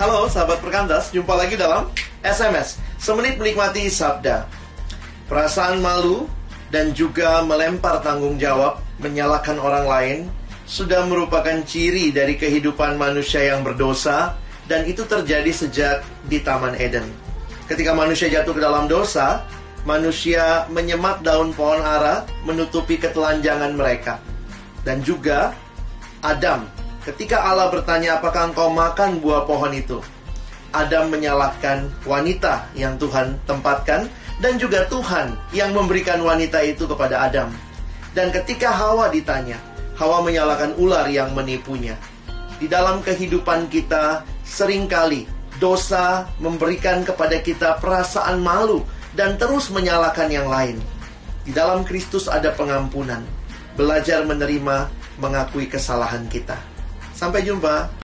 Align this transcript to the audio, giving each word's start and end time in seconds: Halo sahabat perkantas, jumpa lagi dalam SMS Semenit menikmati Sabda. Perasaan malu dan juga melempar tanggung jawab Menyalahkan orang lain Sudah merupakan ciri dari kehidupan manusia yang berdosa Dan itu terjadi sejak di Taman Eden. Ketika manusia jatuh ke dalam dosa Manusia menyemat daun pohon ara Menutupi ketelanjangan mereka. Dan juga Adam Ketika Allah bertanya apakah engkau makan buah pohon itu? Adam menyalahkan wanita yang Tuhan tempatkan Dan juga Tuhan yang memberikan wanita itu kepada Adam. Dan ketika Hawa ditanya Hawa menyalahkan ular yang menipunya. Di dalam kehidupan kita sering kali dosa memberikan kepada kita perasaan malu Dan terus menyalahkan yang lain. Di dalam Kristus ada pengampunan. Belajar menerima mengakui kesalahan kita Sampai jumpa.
Halo 0.00 0.24
sahabat 0.32 0.64
perkantas, 0.64 1.12
jumpa 1.12 1.36
lagi 1.36 1.60
dalam 1.60 1.92
SMS 2.24 2.80
Semenit 2.96 3.36
menikmati 3.36 3.84
Sabda. 3.92 4.48
Perasaan 5.28 5.76
malu 5.84 6.24
dan 6.72 6.96
juga 6.96 7.44
melempar 7.44 8.00
tanggung 8.00 8.40
jawab 8.40 8.80
Menyalahkan 8.96 9.60
orang 9.60 9.84
lain 9.84 10.18
Sudah 10.64 11.04
merupakan 11.04 11.60
ciri 11.68 12.16
dari 12.16 12.40
kehidupan 12.40 12.96
manusia 12.96 13.52
yang 13.52 13.60
berdosa 13.60 14.40
Dan 14.64 14.88
itu 14.88 15.04
terjadi 15.04 15.52
sejak 15.52 16.00
di 16.32 16.40
Taman 16.40 16.80
Eden. 16.80 17.04
Ketika 17.68 17.92
manusia 17.92 18.32
jatuh 18.32 18.56
ke 18.56 18.60
dalam 18.64 18.88
dosa 18.88 19.44
Manusia 19.84 20.64
menyemat 20.72 21.20
daun 21.20 21.52
pohon 21.52 21.84
ara 21.84 22.24
Menutupi 22.48 22.96
ketelanjangan 22.96 23.76
mereka. 23.76 24.16
Dan 24.80 25.04
juga 25.04 25.52
Adam 26.24 26.79
Ketika 27.00 27.40
Allah 27.40 27.72
bertanya 27.72 28.20
apakah 28.20 28.52
engkau 28.52 28.68
makan 28.68 29.24
buah 29.24 29.48
pohon 29.48 29.72
itu? 29.72 30.04
Adam 30.68 31.08
menyalahkan 31.08 31.88
wanita 32.06 32.68
yang 32.78 32.94
Tuhan 32.94 33.34
tempatkan 33.42 34.06
Dan 34.38 34.54
juga 34.60 34.86
Tuhan 34.86 35.34
yang 35.50 35.72
memberikan 35.72 36.20
wanita 36.20 36.60
itu 36.60 36.84
kepada 36.84 37.24
Adam. 37.24 37.48
Dan 38.12 38.28
ketika 38.28 38.68
Hawa 38.68 39.08
ditanya 39.08 39.56
Hawa 39.96 40.20
menyalahkan 40.20 40.76
ular 40.76 41.08
yang 41.08 41.32
menipunya. 41.32 41.96
Di 42.60 42.68
dalam 42.68 43.00
kehidupan 43.00 43.72
kita 43.72 44.20
sering 44.44 44.84
kali 44.84 45.24
dosa 45.56 46.28
memberikan 46.36 47.00
kepada 47.00 47.40
kita 47.40 47.80
perasaan 47.80 48.40
malu 48.44 48.84
Dan 49.16 49.40
terus 49.40 49.72
menyalahkan 49.72 50.28
yang 50.28 50.52
lain. 50.52 50.76
Di 51.48 51.56
dalam 51.56 51.80
Kristus 51.80 52.28
ada 52.28 52.52
pengampunan. 52.52 53.24
Belajar 53.72 54.24
menerima 54.28 54.92
mengakui 55.16 55.64
kesalahan 55.68 56.28
kita 56.28 56.69
Sampai 57.20 57.44
jumpa. 57.44 57.92